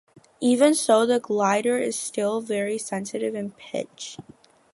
Even 0.39 0.73
so, 0.73 1.05
the 1.05 1.19
glider 1.19 1.77
is 1.77 1.95
still 1.95 2.41
very 2.41 2.79
sensitive 2.79 3.35
in 3.35 3.51
pitch. 3.51 4.17